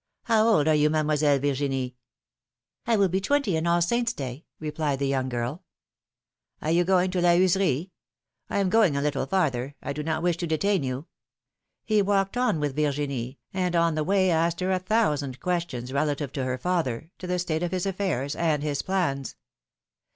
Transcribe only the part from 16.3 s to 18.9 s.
to her father, to the state of his affairs, and his